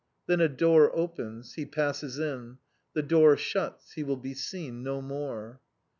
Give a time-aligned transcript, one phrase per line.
[0.25, 1.53] Then a door opens.
[1.53, 2.57] He passes in.
[2.93, 3.91] The door shuts.
[3.91, 5.61] He will be seen no more!